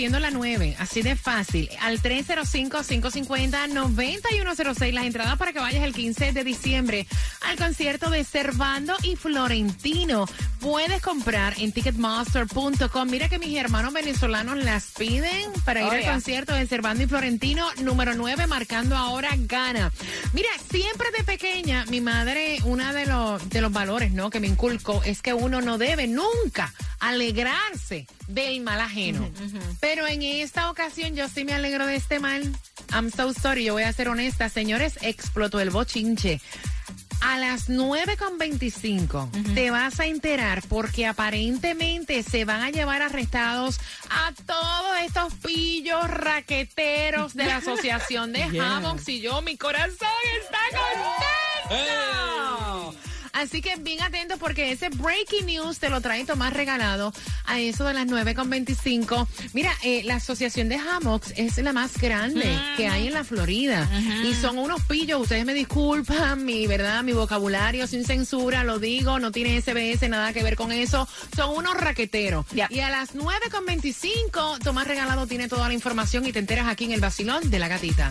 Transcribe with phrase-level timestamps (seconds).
[0.00, 1.68] haciendo la 9, así de fácil.
[1.78, 7.06] Al 305-550-9106, las entradas para que vayas el 15 de diciembre
[7.50, 10.24] al concierto de Servando y Florentino.
[10.60, 13.10] Puedes comprar en ticketmaster.com.
[13.10, 17.06] Mira que mis hermanos venezolanos las piden para ir oh, al concierto de Servando y
[17.08, 19.90] Florentino número 9, marcando ahora Gana.
[20.32, 24.30] Mira, siempre de pequeña, mi madre, uno de los, de los valores ¿no?
[24.30, 29.28] que me inculcó es que uno no debe nunca alegrarse del mal ajeno.
[29.80, 32.42] Pero en esta ocasión yo sí me alegro de este mal.
[32.92, 34.48] I'm so sorry, yo voy a ser honesta.
[34.48, 36.40] Señores, explotó el bochinche.
[37.20, 39.54] A las 9.25 uh -huh.
[39.54, 46.08] te vas a enterar porque aparentemente se van a llevar arrestados a todos estos pillos
[46.08, 48.80] raqueteros de la Asociación de yeah.
[49.06, 50.08] Y yo, mi corazón
[50.40, 51.20] está contento.
[51.70, 53.09] Hey.
[53.32, 57.12] Así que bien atento porque ese breaking news te lo trae Tomás Regalado
[57.46, 59.26] a eso de las 9.25.
[59.52, 62.74] Mira, eh, la asociación de hammocks es la más grande ah.
[62.76, 63.88] que hay en la Florida.
[64.24, 69.18] Y son unos pillos, ustedes me disculpan, mi verdad, mi vocabulario sin censura, lo digo,
[69.18, 71.08] no tiene SBS, nada que ver con eso.
[71.34, 72.46] Son unos raqueteros.
[72.52, 76.92] Y a las 9.25, Tomás Regalado tiene toda la información y te enteras aquí en
[76.92, 78.10] el vacilón de la gatita.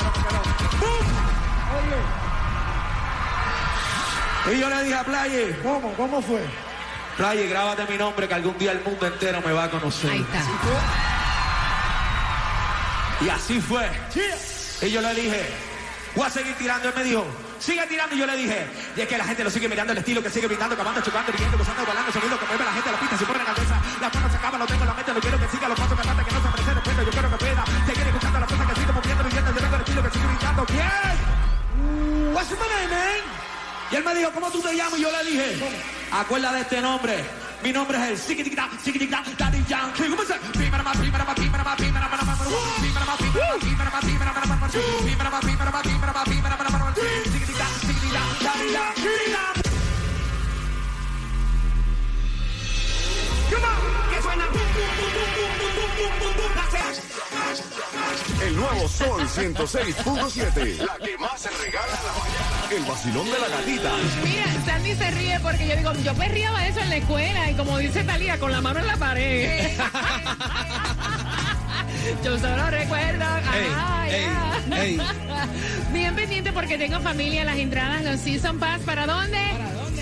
[4.53, 5.93] Y yo le dije a Playe, ¿Cómo?
[5.93, 6.41] ¿Cómo fue?
[7.15, 10.09] Playe, grábate mi nombre que algún día el mundo entero me va a conocer.
[10.09, 10.39] Ahí está.
[13.23, 13.87] Y así fue.
[14.81, 15.53] Y yo le dije,
[16.15, 16.89] voy a seguir tirando.
[16.89, 17.25] Él me dijo,
[17.59, 18.15] sigue tirando.
[18.15, 20.29] Y yo le dije, y es que la gente lo sigue mirando, el estilo que
[20.31, 23.17] sigue gritando, acabando, chocando, riendo, gozando, bailando, sonido que mueve la gente a la pista,
[23.17, 25.39] se pone la cabeza, la mano se acaba, lo tengo en la mente, lo quiero
[25.39, 27.65] que siga, los pasos que falta, que no se aprecie después, yo quiero que pueda
[27.85, 30.65] seguir escuchando las cosas que sigo moviendo, viviendo, yo tengo el estilo que sigue gritando.
[30.65, 31.50] ¿Quién?
[32.33, 33.21] What's my name, man?
[33.91, 34.97] Y él me dijo, ¿cómo tú te llamas?
[34.97, 35.59] Y yo le dije,
[36.11, 37.25] acuérdate de este nombre.
[37.61, 40.07] Mi nombre es el Sikitikita, Sikitikita, Daddy Yankee.
[40.09, 40.33] ¿Cómo se
[53.49, 54.45] Come on, que suena.
[58.45, 60.77] El nuevo Sol 106.7.
[60.77, 62.75] La que más se regala la mañana.
[62.75, 63.91] El vacilón de la gatita.
[64.23, 67.77] Mira, Sandy se ríe porque yo digo, yo perriaba eso en la escuela y como
[67.77, 69.71] dice Talía, con la mano en la pared.
[72.23, 73.25] Yo solo recuerdo.
[73.25, 74.05] Ah,
[75.93, 78.81] Bien pendiente porque tengo familia, las entradas, los Season Pass.
[78.81, 79.37] ¿Para dónde?
[79.37, 80.01] ¿Para dónde?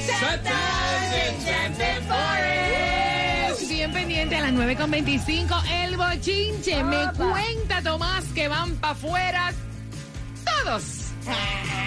[4.29, 6.83] Pendiente a las 9.25, el bochinche.
[6.83, 9.53] Me cuenta Tomás que van para afuera
[10.63, 10.83] todos.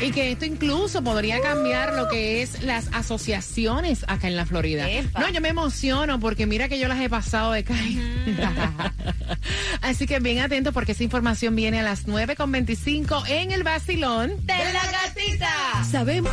[0.00, 4.88] Y que esto incluso podría cambiar lo que es las asociaciones acá en la Florida.
[4.90, 5.20] Epa.
[5.20, 8.00] No, yo me emociono porque mira que yo las he pasado de calle.
[9.80, 14.46] Así que bien atentos porque esa información viene a las 9.25 en el vacilón.
[14.46, 15.84] de la gatita.
[15.90, 16.32] Sabemos.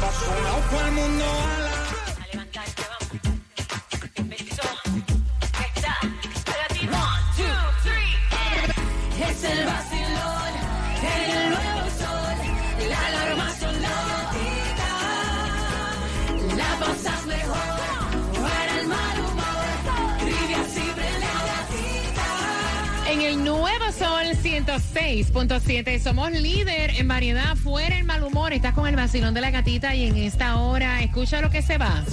[23.20, 28.54] En el nuevo Sol 106.7 somos líder en variedad fuera el mal humor.
[28.54, 31.78] Estás con el vacilón de la gatita y en esta hora escucha lo que se
[31.78, 32.06] va.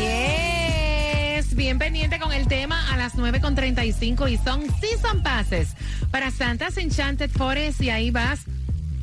[0.00, 5.76] Yes, bien pendiente con el tema a las 9.35 y son Season Passes
[6.10, 8.40] para Santa's Enchanted Forest y ahí vas.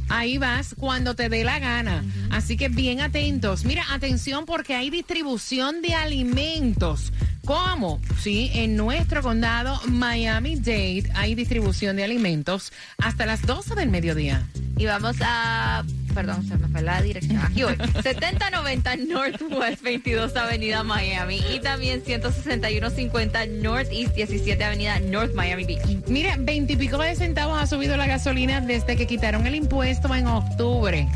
[0.09, 2.03] Ahí vas cuando te dé la gana.
[2.31, 3.63] Así que bien atentos.
[3.63, 7.13] Mira, atención porque hay distribución de alimentos.
[7.45, 8.01] ¿Cómo?
[8.19, 14.47] Sí, en nuestro condado Miami-Dade hay distribución de alimentos hasta las 12 del mediodía.
[14.77, 15.83] Y vamos a.
[16.13, 17.37] Perdón, se me fue la dirección.
[17.37, 17.75] Aquí voy.
[18.01, 21.41] 7090 Northwest 22 Avenida Miami.
[21.53, 26.07] Y también 16150 Northeast 17 Avenida North Miami Beach.
[26.07, 31.07] Mira, veintipico de centavos ha subido la gasolina desde que quitaron el impuesto en octubre.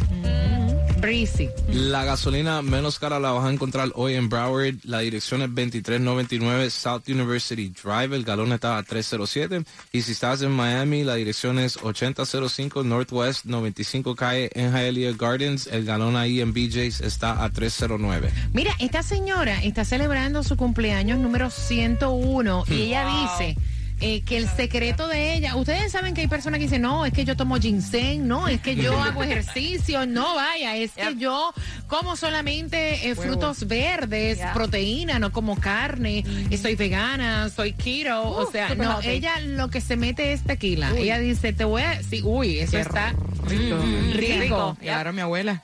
[1.00, 1.50] Breezy.
[1.68, 4.76] La gasolina menos cara la vas a encontrar hoy en Broward.
[4.84, 8.16] La dirección es 2399 South University Drive.
[8.16, 9.64] El galón está a 307.
[9.92, 15.68] Y si estás en Miami, la dirección es 8005 Northwest 95 Calle en Hialeah Gardens.
[15.68, 18.32] El galón ahí en BJ's está a 309.
[18.54, 23.58] Mira, esta señora está celebrando su cumpleaños número 101 y ella dice
[24.02, 27.14] eh, que el secreto de ella, ustedes saben que hay personas que dicen, no, es
[27.14, 31.54] que yo tomo ginseng, no, es que yo hago ejercicio, no vaya, es que yo
[31.88, 38.52] como solamente eh, frutos verdes, proteína, no como carne, y soy vegana, soy keto, o
[38.52, 39.10] sea, no, healthy.
[39.10, 40.92] ella lo que se mete es tequila.
[40.96, 43.14] Ella dice, te voy a, sí, uy, eso está
[43.48, 43.76] rico.
[43.78, 44.78] Mm, rico.
[44.80, 45.64] Claro, mi abuela.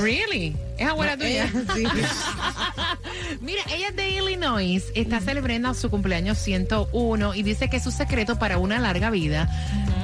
[0.00, 0.56] Really?
[0.78, 1.50] ¿Es abuela tuya?
[3.44, 7.90] Mira, ella es de Illinois, está celebrando su cumpleaños 101 y dice que es su
[7.90, 9.50] secreto para una larga vida.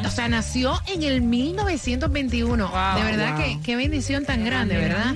[0.05, 2.69] O sea, nació en el 1921.
[2.69, 3.43] Wow, de verdad wow.
[3.43, 5.15] que qué bendición tan grande, ¿verdad?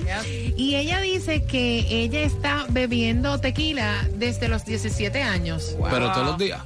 [0.57, 5.75] Y ella dice que ella está bebiendo tequila desde los 17 años.
[5.91, 6.61] Pero todos los días.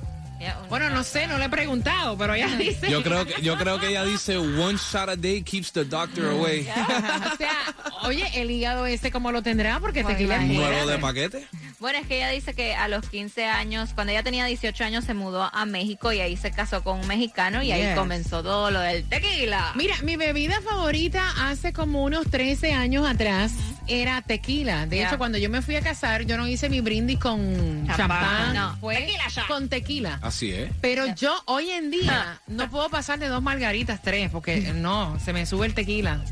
[0.69, 2.89] Bueno, no sé, no le he preguntado, pero ella dice.
[2.89, 6.25] Yo creo que, yo creo que ella dice one shot a day keeps the doctor
[6.25, 6.61] away.
[6.61, 10.71] o sea, oye, el hígado ese cómo lo tendrá porque tequila es imagínate.
[10.71, 11.47] Nuevo de paquete.
[11.79, 15.05] Bueno, es que ella dice que a los 15 años, cuando ella tenía 18 años,
[15.05, 18.69] se mudó a México y ahí se casó con un mexicano y ahí comenzó todo
[18.69, 19.71] lo del tequila.
[19.75, 23.53] Mira, mi bebida favorita hace como unos 13 años atrás
[23.89, 24.85] era tequila.
[24.85, 28.53] De hecho, cuando yo me fui a casar, yo no hice mi brindis con Champán,
[28.53, 28.77] no.
[28.79, 30.19] fue Tequila con tequila.
[30.21, 30.71] Así es.
[30.81, 35.33] Pero yo hoy en día no puedo pasar de dos margaritas, tres, porque no, se
[35.33, 36.23] me sube el tequila.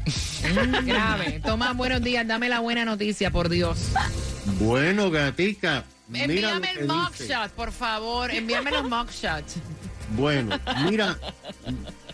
[0.83, 1.41] Grave.
[1.43, 3.89] Toma, buenos días, dame la buena noticia, por Dios.
[4.59, 5.83] Bueno, gatica.
[6.13, 8.31] Envíame el mugshot, por favor.
[8.31, 9.55] Envíame los mugshots.
[10.11, 10.57] Bueno,
[10.89, 11.17] mira,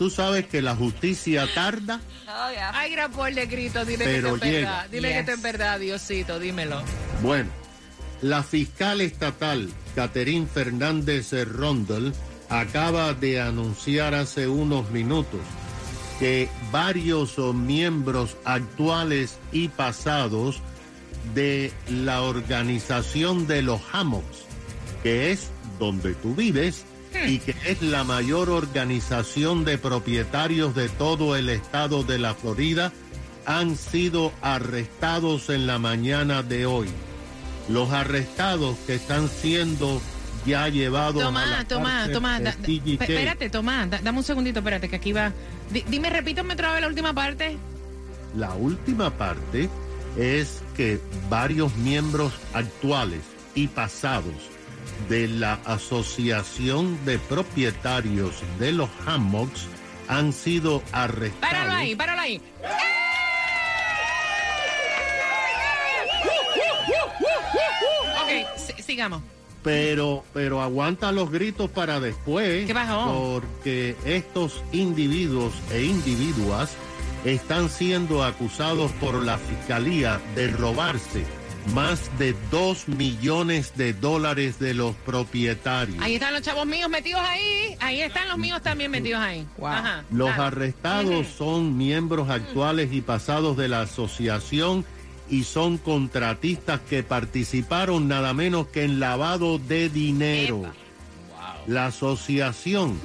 [0.03, 2.49] tú sabes que la justicia tarda, Oh.
[2.73, 4.69] Ay, gran por de grito, dile Pero que esto es llega.
[4.71, 4.89] verdad.
[4.89, 5.19] Dile que Yes.
[5.21, 6.81] esto es verdad, Diosito, dímelo.
[7.21, 7.49] Bueno,
[8.21, 12.11] la fiscal estatal Catherine Fernández Rondel
[12.49, 15.39] acaba de anunciar hace unos minutos
[16.19, 20.59] que varios miembros actuales y pasados
[21.33, 24.39] de la organización de los Hammocks,
[25.01, 25.47] que es
[25.79, 26.83] donde tú vives
[27.27, 32.91] y que es la mayor organización de propietarios de todo el estado de la Florida,
[33.45, 36.89] han sido arrestados en la mañana de hoy.
[37.69, 40.01] Los arrestados que están siendo
[40.45, 42.51] ya llevados a la Tomás, de da-
[43.15, 45.31] espérate, Tomás, da- dame un segundito, espérate, que aquí va.
[45.71, 47.57] Di- dime, repítame otra vez la última parte.
[48.35, 49.69] La última parte
[50.17, 53.21] es que varios miembros actuales
[53.55, 54.33] y pasados
[55.09, 59.67] de la Asociación de Propietarios de los Hammocks
[60.07, 61.39] han sido arrestados.
[61.53, 62.41] Páralo ahí, páralo ahí.
[68.23, 69.21] Ok, si- sigamos.
[69.63, 72.65] Pero, pero aguanta los gritos para después.
[72.67, 73.39] ¿Qué pasó?
[73.41, 76.71] Porque estos individuos e individuas
[77.23, 81.25] están siendo acusados por la fiscalía de robarse
[81.73, 85.97] más de dos millones de dólares de los propietarios.
[86.01, 87.75] Ahí están los chavos míos metidos ahí.
[87.79, 89.47] Ahí están los míos también metidos ahí.
[89.63, 90.03] Ajá.
[90.11, 94.85] Los arrestados son miembros actuales y pasados de la asociación
[95.29, 100.63] y son contratistas que participaron nada menos que en lavado de dinero.
[101.65, 102.99] La asociación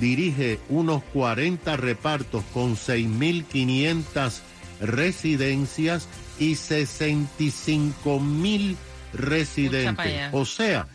[0.00, 4.40] dirige unos 40 repartos con 6.500
[4.80, 8.76] residencias y 65 mil
[9.12, 10.28] residentes.
[10.32, 10.86] O sea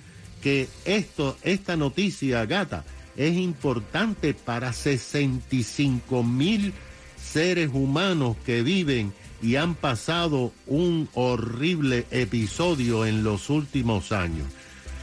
[0.41, 2.83] que esto, esta noticia, gata,
[3.17, 6.73] es importante para 65 mil
[7.17, 14.47] seres humanos que viven y han pasado un horrible episodio en los últimos años.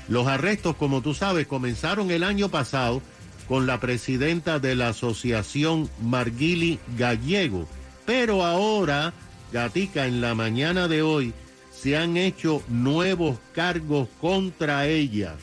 [0.08, 3.02] Los arrestos, como tú sabes, comenzaron el año pasado
[3.48, 7.68] con la presidenta de la asociación Marguili Gallego,
[8.04, 9.12] pero ahora,
[9.52, 11.32] Gatica, en la mañana de hoy
[11.70, 15.34] se han hecho nuevos cargos contra ella.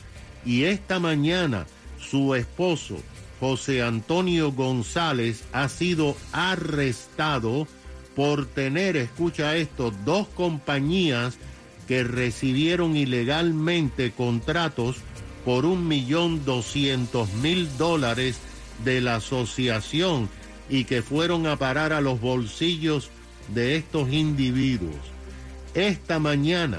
[0.44, 1.66] Y esta mañana
[1.98, 2.96] su esposo,
[3.40, 7.66] José Antonio González, ha sido arrestado
[8.14, 11.38] por tener, escucha esto, dos compañías
[11.88, 14.96] que recibieron ilegalmente contratos
[15.44, 18.38] por un millón doscientos mil dólares
[18.84, 20.28] de la asociación
[20.70, 23.10] y que fueron a parar a los bolsillos
[23.48, 24.96] de estos individuos.
[25.74, 26.78] Esta mañana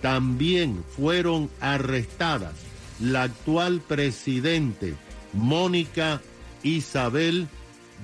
[0.00, 2.54] también fueron arrestadas
[3.00, 4.94] la actual presidente
[5.32, 6.20] Mónica
[6.62, 7.48] Isabel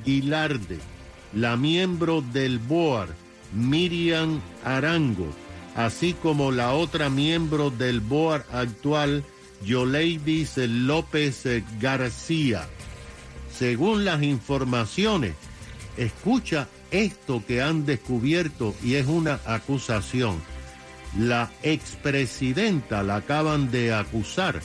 [0.04, 0.78] Guilarde,
[1.34, 3.08] la miembro del BOAR
[3.52, 5.28] Miriam Arango,
[5.74, 9.24] así como la otra miembro del BOAR actual
[9.64, 11.44] Yoleidis López
[11.80, 12.66] García.
[13.52, 15.34] Según las informaciones,
[15.96, 20.40] escucha esto que han descubierto y es una acusación.
[21.18, 24.60] La expresidenta la acaban de acusar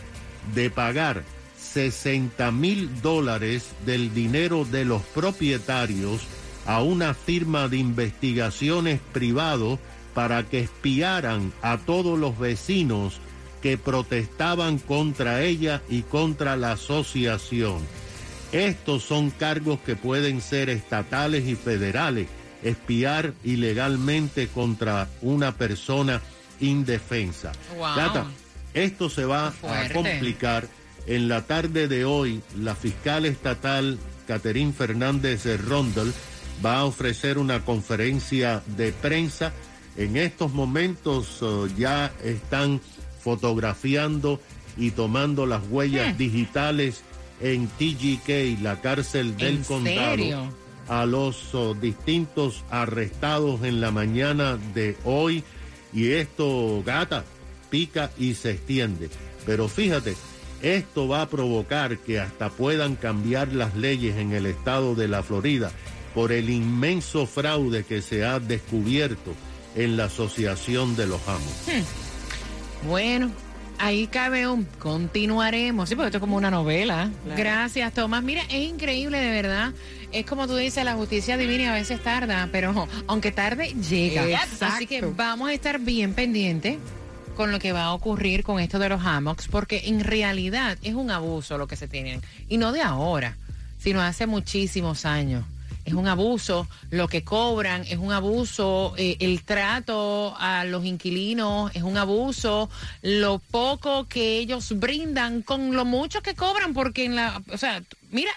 [0.53, 1.23] de pagar
[1.57, 6.21] 60 mil dólares del dinero de los propietarios
[6.65, 9.79] a una firma de investigaciones privado
[10.13, 13.19] para que espiaran a todos los vecinos
[13.61, 17.79] que protestaban contra ella y contra la asociación.
[18.53, 22.27] Estos son cargos que pueden ser estatales y federales,
[22.61, 26.21] espiar ilegalmente contra una persona
[26.59, 27.51] indefensa.
[27.75, 27.95] Wow.
[27.95, 28.25] Gata,
[28.73, 30.67] esto se va a complicar.
[31.05, 36.13] En la tarde de hoy, la fiscal estatal Caterín Fernández Rondel
[36.63, 39.51] va a ofrecer una conferencia de prensa.
[39.97, 42.79] En estos momentos eh, ya están
[43.21, 44.39] fotografiando
[44.77, 46.17] y tomando las huellas Hmm.
[46.17, 47.01] digitales
[47.43, 50.53] en TGK, la cárcel del ¿En condado, serio?
[50.87, 55.43] a los oh, distintos arrestados en la mañana de hoy.
[55.93, 57.25] Y esto, gata,
[57.69, 59.09] pica y se extiende.
[59.45, 60.15] Pero fíjate,
[60.61, 65.21] esto va a provocar que hasta puedan cambiar las leyes en el estado de la
[65.21, 65.71] Florida
[66.15, 69.33] por el inmenso fraude que se ha descubierto
[69.75, 71.53] en la Asociación de los Amos.
[72.87, 73.31] Bueno,
[73.79, 75.89] ahí cabe un continuaremos.
[75.89, 77.09] Sí, porque esto es como una novela.
[77.35, 78.23] Gracias, Tomás.
[78.23, 79.71] Mira, es increíble, de verdad.
[80.11, 84.23] Es como tú dices, la justicia divina a veces tarda, pero aunque tarde, llega.
[84.29, 84.65] Exacto.
[84.65, 86.77] Así que vamos a estar bien pendientes
[87.35, 90.93] con lo que va a ocurrir con esto de los hammocks, porque en realidad es
[90.93, 92.21] un abuso lo que se tienen.
[92.47, 93.37] Y no de ahora,
[93.79, 95.43] sino hace muchísimos años.
[95.85, 101.75] Es un abuso lo que cobran, es un abuso eh, el trato a los inquilinos,
[101.75, 102.69] es un abuso
[103.01, 107.83] lo poco que ellos brindan con lo mucho que cobran, porque en la, o sea,
[108.11, 108.31] mira,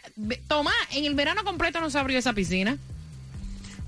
[0.48, 2.78] Tomás, en el verano completo no se abrió esa piscina.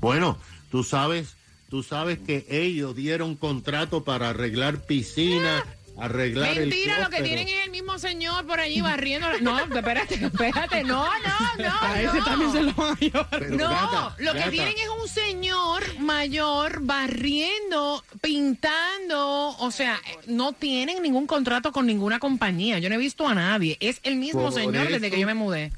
[0.01, 0.39] Bueno,
[0.71, 1.35] tú sabes,
[1.69, 5.65] tú sabes que ellos dieron contrato para arreglar piscina,
[5.99, 9.27] arreglar el Mentira, lo que tienen es el mismo señor por allí barriendo.
[9.41, 11.75] No, espérate, espérate, no, no, no.
[11.81, 12.25] A ese no.
[12.25, 13.27] también se lo van a llevar.
[13.31, 20.17] pero No, gata, lo que tienen es un señor mayor barriendo, pintando, o sea, eh,
[20.27, 22.79] no tienen ningún contrato con ninguna compañía.
[22.79, 23.77] Yo no he visto a nadie.
[23.81, 25.73] Es el mismo Por señor desde que yo me mudé.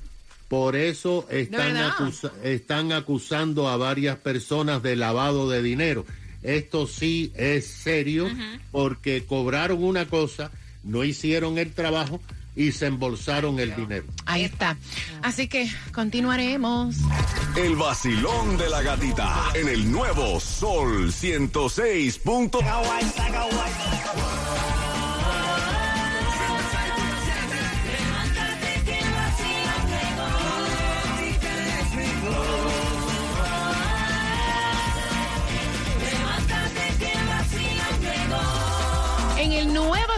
[0.48, 1.92] Por eso están, verdad?
[1.96, 6.04] acusa- están acusando a varias personas de lavado de dinero.
[6.42, 8.28] Esto sí es serio
[8.70, 10.50] porque cobraron una cosa,
[10.82, 12.20] no hicieron el trabajo
[12.56, 14.04] y se embolsaron el dinero.
[14.26, 14.76] Ahí está.
[15.22, 16.96] Así que continuaremos.
[17.56, 22.20] El vacilón de la gatita en el nuevo Sol 106.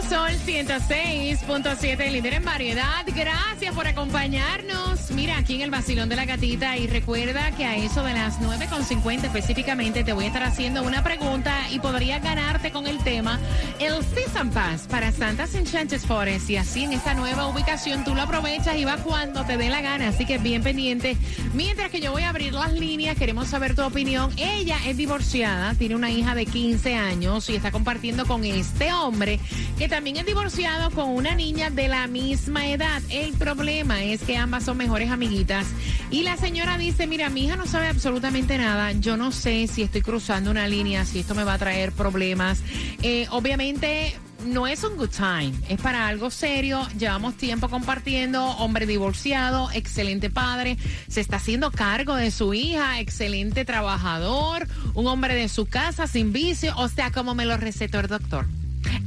[0.09, 3.05] Sol 106.7, líder en variedad.
[3.15, 5.11] Gracias por acompañarnos.
[5.11, 6.77] Mira, aquí en el Basilón de la Gatita.
[6.77, 11.03] Y recuerda que a eso de las 9.50 específicamente te voy a estar haciendo una
[11.03, 13.39] pregunta y podría ganarte con el tema
[13.79, 16.49] el Season Pass para Santas Enchanted Forest.
[16.49, 19.81] Y así en esta nueva ubicación tú lo aprovechas y vas cuando te dé la
[19.81, 20.09] gana.
[20.09, 21.15] Así que bien pendiente.
[21.53, 24.31] Mientras que yo voy a abrir las líneas, queremos saber tu opinión.
[24.37, 29.39] Ella es divorciada, tiene una hija de 15 años y está compartiendo con este hombre
[29.77, 32.99] que también es divorciado con una niña de la misma edad.
[33.11, 35.67] El problema es que ambas son mejores amiguitas.
[36.09, 38.93] Y la señora dice, mira, mi hija no sabe absolutamente nada.
[38.93, 42.63] Yo no sé si estoy cruzando una línea, si esto me va a traer problemas.
[43.03, 44.15] Eh, obviamente
[44.47, 46.87] no es un good time, es para algo serio.
[46.97, 50.75] Llevamos tiempo compartiendo, hombre divorciado, excelente padre,
[51.07, 56.33] se está haciendo cargo de su hija, excelente trabajador, un hombre de su casa sin
[56.33, 58.47] vicio, o sea, como me lo recetó el doctor.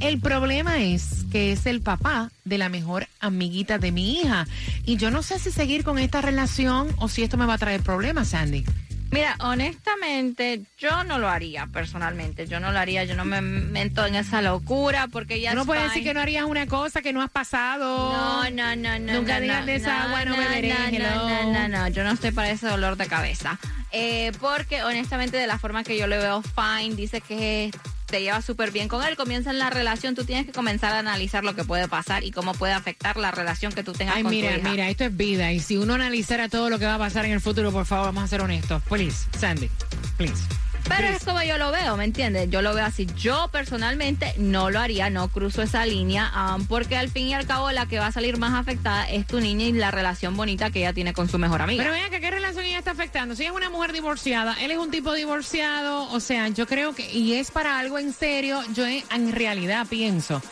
[0.00, 4.46] El problema es que es el papá de la mejor amiguita de mi hija.
[4.84, 7.58] Y yo no sé si seguir con esta relación o si esto me va a
[7.58, 8.64] traer problemas, Sandy.
[9.10, 12.46] Mira, honestamente, yo no lo haría personalmente.
[12.46, 15.66] Yo no lo haría, yo no me meto en esa locura porque ya no es
[15.66, 18.12] puedes decir que no harías una cosa que no has pasado.
[18.12, 19.12] No, no, no, no.
[19.14, 22.10] Nunca no, digas no, de esa agua, no beberé, No, no, no, no, yo no
[22.10, 23.58] estoy para ese dolor de cabeza.
[23.92, 27.70] Eh, porque honestamente, de la forma que yo le veo, fine, dice que
[28.06, 31.44] te lleva súper bien con él, comienzan la relación, tú tienes que comenzar a analizar
[31.44, 34.30] lo que puede pasar y cómo puede afectar la relación que tú tengas Ay, con
[34.30, 34.70] mira, tu hija.
[34.70, 35.52] mira, esto es vida.
[35.52, 38.06] Y si uno analizara todo lo que va a pasar en el futuro, por favor,
[38.06, 38.82] vamos a ser honestos.
[38.88, 39.68] Please, Sandy,
[40.16, 40.42] please.
[40.88, 42.48] Pero es como yo lo veo, ¿me entiendes?
[42.50, 43.06] Yo lo veo así.
[43.16, 47.46] Yo personalmente no lo haría, no cruzo esa línea, um, porque al fin y al
[47.46, 50.70] cabo la que va a salir más afectada es tu niña y la relación bonita
[50.70, 51.82] que ella tiene con su mejor amiga.
[51.82, 53.34] Pero vean que qué relación ella está afectando.
[53.34, 56.94] Si ella es una mujer divorciada, él es un tipo divorciado, o sea, yo creo
[56.94, 60.42] que, y es para algo en serio, yo en realidad pienso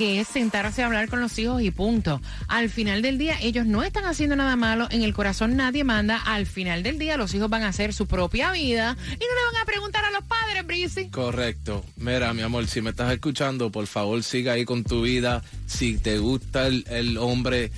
[0.00, 2.22] que es sentarse a hablar con los hijos y punto.
[2.48, 6.16] Al final del día, ellos no están haciendo nada malo, en el corazón nadie manda,
[6.24, 9.52] al final del día los hijos van a hacer su propia vida y no le
[9.52, 11.10] van a preguntar a los padres, Brisi.
[11.10, 11.84] Correcto.
[11.98, 15.42] Mira, mi amor, si me estás escuchando, por favor siga ahí con tu vida.
[15.66, 17.70] Si te gusta el, el hombre,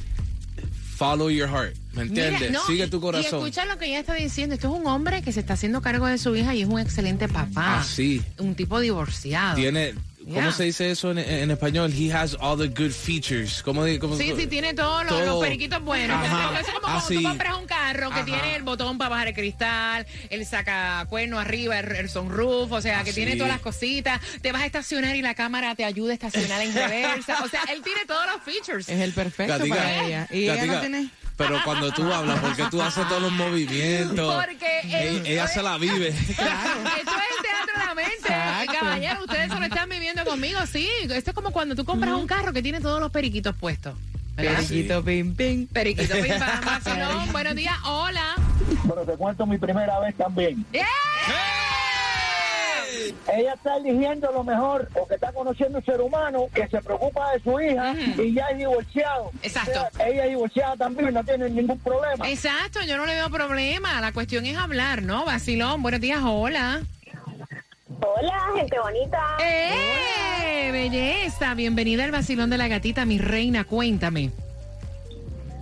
[0.97, 1.75] follow your heart.
[1.95, 2.41] ¿Me entiendes?
[2.41, 3.41] Mira, no, Sigue y- tu Y corazón.
[3.41, 4.55] escucha lo que ella está diciendo.
[4.55, 6.79] Esto es un hombre que se está haciendo cargo de su hija y es un
[6.79, 7.81] excelente papá.
[7.81, 8.23] Ah, sí.
[8.39, 9.57] Un tipo divorciado.
[9.57, 10.53] Tiene, ¿cómo Yeah.
[10.53, 11.93] se dice eso en, en español?
[11.93, 13.63] He has all the good features.
[13.63, 15.25] ¿Cómo, cómo- Sí, sí, tiene todos los, todo.
[15.27, 16.17] los periquitos buenos.
[16.17, 16.51] Ajá.
[16.61, 17.15] Eso es como cuando Así.
[17.17, 18.25] tú compras un carro que Ajá.
[18.25, 23.03] tiene el botón para bajar el cristal, el sacacuerno arriba, el, el sunroof, o sea,
[23.05, 23.21] que Así.
[23.21, 24.21] tiene todas las cositas.
[24.41, 27.43] Te vas a estacionar y la cámara te ayuda a estacionar en reversa.
[27.45, 28.89] O sea, él tiene todos los features.
[28.89, 30.29] Es el perfecto Gatica, para ella.
[30.31, 31.09] Y ella Gatica, no tiene.
[31.35, 34.35] Pero cuando tú hablas, porque tú haces todos los movimientos.
[34.45, 36.15] Porque ella, ella se la vive.
[36.37, 36.81] Claro.
[36.99, 37.42] Esto es
[37.73, 38.29] teatro de la mente.
[38.29, 38.73] Exacto.
[38.79, 40.89] Caballero, ustedes solo están viviendo conmigo, sí.
[41.03, 43.95] Esto es como cuando tú compras un carro que tiene todos los periquitos puestos.
[44.37, 44.57] ¿verdad?
[44.57, 45.67] Periquito, pim, pim.
[45.67, 47.29] Periquito, pim, pam.
[47.33, 48.35] Buenos días, hola.
[48.85, 50.65] Bueno, te cuento mi primera vez también.
[50.73, 50.87] ¡Yeah!
[53.33, 57.41] Ella está eligiendo lo mejor porque está conociendo un ser humano que se preocupa de
[57.41, 59.33] su hija y ya es divorciado.
[59.43, 59.71] Exacto.
[59.71, 62.29] O sea, ella es divorciada también, no tiene ningún problema.
[62.29, 64.01] Exacto, yo no le veo problema.
[64.01, 65.25] La cuestión es hablar, ¿no?
[65.25, 66.83] Vacilón, buenos días, hola.
[68.05, 69.19] Hola, gente bonita.
[69.41, 70.71] ¡Eh!
[70.73, 74.31] Belleza, bienvenida al vacilón de la gatita, mi reina, cuéntame.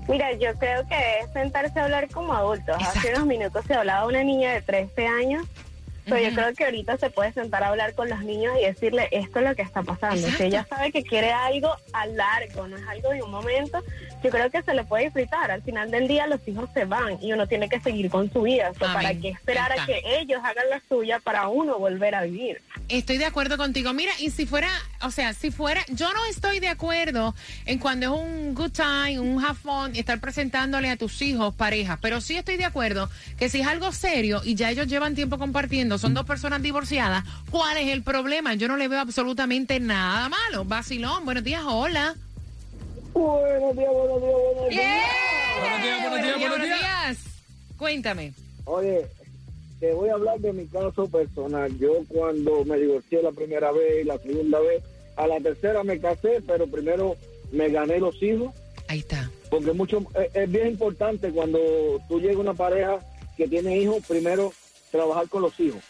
[0.09, 2.77] Mira, yo creo que es sentarse a hablar como adultos.
[2.81, 5.47] Hace unos minutos se hablaba una niña de 13 años.
[6.07, 9.09] Pero yo creo que ahorita se puede sentar a hablar con los niños y decirle
[9.13, 10.17] esto es lo que está pasando.
[10.17, 10.39] Exacto.
[10.39, 13.85] Si ella sabe que quiere algo a largo, no es algo de un momento,
[14.23, 15.51] yo creo que se le puede disfrutar.
[15.51, 18.43] Al final del día los hijos se van y uno tiene que seguir con su
[18.43, 18.71] vida.
[18.71, 22.23] O sea, ¿Para qué esperar a que ellos hagan la suya para uno volver a
[22.23, 22.61] vivir?
[22.89, 23.93] Estoy de acuerdo contigo.
[23.93, 24.69] Mira, y si fuera,
[25.03, 27.35] o sea, si fuera, yo no estoy de acuerdo
[27.67, 31.99] en cuando es un good time, un have fun, estar presentándole a tus hijos parejas,
[32.03, 35.39] pero sí estoy de acuerdo que si es algo serio y ya ellos llevan tiempo
[35.39, 38.55] compartiendo, son dos personas divorciadas, ¿cuál es el problema?
[38.55, 40.65] Yo no le veo absolutamente nada malo.
[40.65, 42.17] Vacilón, buenos días, hola.
[43.21, 44.89] Buenos días, buenos días, buenos días.
[45.61, 47.19] Buenos días, buenos días, buenos días.
[47.77, 48.33] Cuéntame.
[48.65, 49.07] Oye,
[49.79, 51.79] te voy a hablar de mi caso personal.
[51.79, 54.83] Yo cuando me divorcié la primera vez y la segunda vez,
[55.17, 57.15] a la tercera me casé, pero primero
[57.53, 58.55] me gané los hijos.
[58.89, 59.31] Ahí está.
[59.51, 61.59] Porque mucho es, es bien importante cuando
[62.09, 63.01] tú llegas a una pareja
[63.37, 64.51] que tiene hijos, primero
[64.91, 65.83] trabajar con los hijos.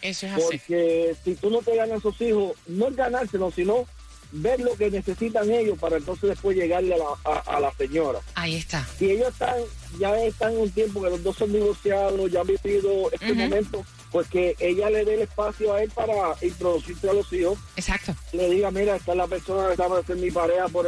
[0.00, 0.42] Eso es así.
[0.42, 3.86] Porque si tú no te ganas esos hijos, no es ganárselos, sino
[4.32, 8.18] ver lo que necesitan ellos para entonces después llegarle a la, a- a la señora.
[8.34, 8.86] Ahí está.
[8.98, 9.54] Si ellos están,
[9.98, 13.84] ya están en un tiempo que los dos son divorciados, ya han vivido este momento,
[14.10, 17.58] pues que ella le dé el espacio a él para introducirse a los hijos.
[17.76, 18.14] Exacto.
[18.32, 20.86] Le diga, mira, esta es la persona que está para ser mi pareja por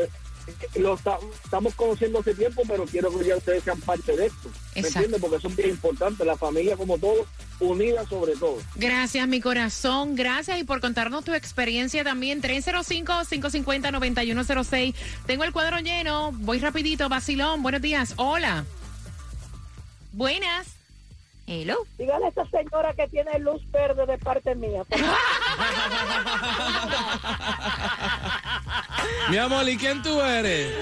[0.76, 4.50] lo está- estamos conociendo hace tiempo, pero quiero que ya ustedes sean parte de esto.
[4.74, 5.20] ¿Me entiendes?
[5.20, 6.24] Porque eso es bien importante.
[6.24, 7.26] La familia, como todo,
[7.60, 8.58] unida sobre todo.
[8.74, 10.14] Gracias, mi corazón.
[10.16, 12.42] Gracias y por contarnos tu experiencia también.
[12.42, 14.94] 305-550-9106.
[15.26, 16.32] Tengo el cuadro lleno.
[16.32, 17.08] Voy rapidito.
[17.08, 18.14] Vacilón, buenos días.
[18.16, 18.64] Hola.
[20.12, 20.66] Buenas.
[21.46, 21.76] Hello.
[21.98, 24.82] Dígale a esta señora que tiene luz verde de parte mía.
[29.30, 30.72] Mi amor, ¿y quién tú eres?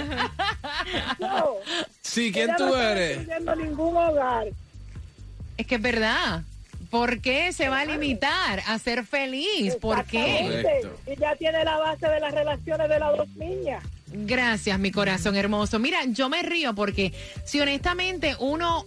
[1.19, 1.55] No,
[2.01, 3.19] Sí, ¿quién ella tú no eres?
[3.19, 4.47] destruyendo ningún hogar.
[5.57, 6.43] Es que es verdad.
[6.91, 9.77] ¿Por qué se va a limitar a ser feliz?
[9.77, 10.65] ¿Por qué?
[11.07, 13.83] Y ya tiene la base de las relaciones de las dos niñas.
[14.09, 15.79] Gracias, mi corazón hermoso.
[15.79, 17.15] Mira, yo me río porque
[17.47, 18.85] si honestamente uno,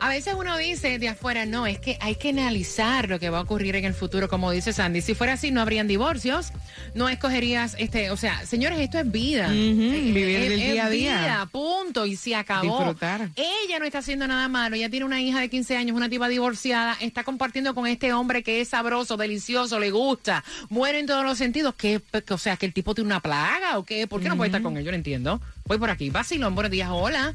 [0.00, 3.38] a veces uno dice de afuera, no, es que hay que analizar lo que va
[3.38, 5.00] a ocurrir en el futuro, como dice Sandy.
[5.00, 6.48] Si fuera así, no habrían divorcios,
[6.94, 9.46] no escogerías, este, o sea, señores, esto es vida.
[9.52, 9.72] Eh,
[10.12, 11.20] vivir es- del es día a día.
[11.20, 12.78] vida, punto, y se acabó.
[12.78, 13.28] Disfrutar.
[13.36, 16.26] Ella no está haciendo nada malo, ella tiene una hija de 15 años, una tipa
[16.28, 21.24] divorciada, está compartiendo con este hombre que es sabroso, delicioso, le gusta, muere en todos
[21.24, 21.74] los sentidos.
[21.76, 24.08] ¿Qué, o sea, que el tipo tiene una plaga o qué?
[24.08, 24.84] ¿Por qué no puede estar con él?
[24.84, 25.40] Yo no entiendo.
[25.66, 26.10] Voy por aquí.
[26.10, 27.34] Vacilón, buenos días, hola.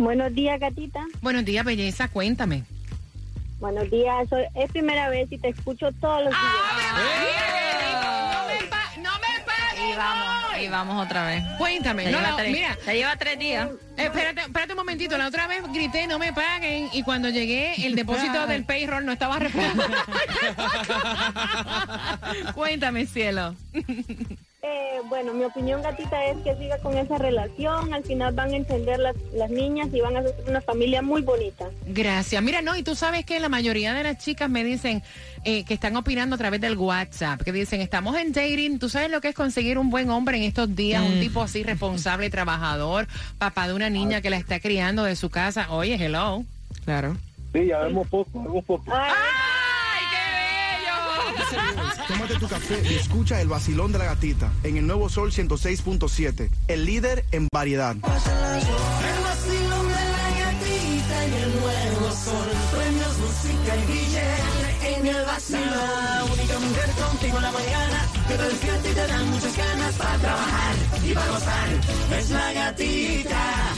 [0.00, 1.04] Buenos días, gatita.
[1.20, 2.64] Buenos días, belleza, cuéntame.
[3.58, 4.26] Buenos días.
[4.30, 6.40] Soy- es primera vez y te escucho todos los días.
[8.32, 11.44] No me pa- no me pagues Y vamos, y vamos otra vez.
[11.58, 13.68] Cuéntame, Ya no, lleva la- tres, mira, ya lleva tres días.
[13.96, 15.18] Eh, espérate, espérate un momentito.
[15.18, 16.88] La otra vez grité, no me paguen.
[16.92, 19.82] Y cuando llegué, el depósito del payroll no estaba reflejado.
[22.54, 23.54] Cuéntame, cielo.
[24.62, 27.94] Eh, bueno, mi opinión, gatita, es que siga con esa relación.
[27.94, 31.22] Al final van a entender las, las niñas y van a ser una familia muy
[31.22, 31.70] bonita.
[31.86, 32.42] Gracias.
[32.42, 35.02] Mira, no, y tú sabes que la mayoría de las chicas me dicen
[35.44, 39.10] eh, que están opinando a través del WhatsApp, que dicen, estamos en dating, tú sabes
[39.10, 43.08] lo que es conseguir un buen hombre en estos días, un tipo así responsable, trabajador,
[43.38, 45.70] papá de una niña que la está criando de su casa.
[45.70, 46.44] Oye, hello.
[46.84, 47.16] Claro.
[47.52, 48.92] Sí, ya vemos poco, vemos poco.
[48.92, 49.12] ¡Ay,
[50.10, 52.04] qué bello!
[52.08, 56.50] Tómate tu café y escucha el vacilón de la gatita en el nuevo Sol 106.7,
[56.68, 57.94] el líder en variedad.
[57.94, 62.48] El vacilón de la gatita en el nuevo sol.
[62.76, 66.09] Premios, música y billete en el vacilón.
[67.20, 71.12] Contigo en la mañana que te despierta y te dan muchas ganas para trabajar y
[71.12, 71.68] para gozar.
[72.18, 73.74] Es la gatita.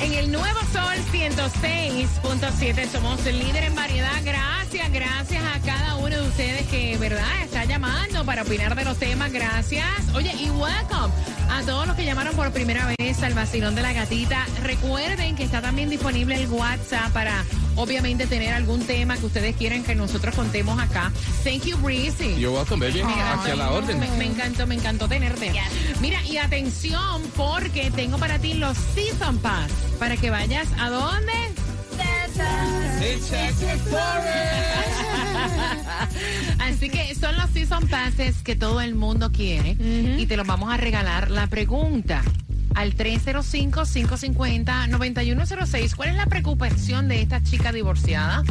[0.00, 4.22] En el nuevo Sol 106.7 somos líder en variedad.
[4.24, 8.98] Gracias, gracias a cada uno de ustedes que, ¿verdad?, está llamando para opinar de los
[8.98, 9.32] temas.
[9.32, 9.84] Gracias.
[10.14, 11.12] Oye, y welcome
[11.50, 14.44] a todos los que llamaron por primera vez al vacilón de la gatita.
[14.62, 17.44] Recuerden que está también disponible el WhatsApp para,
[17.76, 21.12] obviamente, tener algún tema que ustedes quieran que nosotros contemos acá.
[21.44, 22.36] Thank you, Breezy.
[22.36, 23.02] You're welcome, baby.
[23.02, 23.98] Hacia la orden.
[24.00, 25.52] Me, me encantó, me encantó tenerte.
[26.00, 29.70] Mira, y atención, porque tengo para ti los Season Pass.
[29.98, 31.32] Para que vayas a dónde?
[36.58, 39.76] Así que son los Season Passes que todo el mundo quiere
[40.18, 41.30] y te los vamos a regalar.
[41.30, 42.22] La pregunta
[42.74, 45.94] al 305-550-9106.
[45.94, 48.42] ¿Cuál es la preocupación de esta chica divorciada?